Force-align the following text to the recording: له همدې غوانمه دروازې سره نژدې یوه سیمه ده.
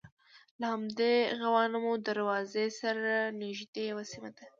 له 0.59 0.65
همدې 0.73 1.15
غوانمه 1.41 1.93
دروازې 2.07 2.65
سره 2.79 3.11
نژدې 3.41 3.81
یوه 3.91 4.03
سیمه 4.11 4.29
ده. 4.35 4.45